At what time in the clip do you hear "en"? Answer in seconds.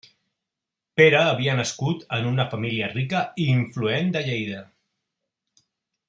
2.17-2.25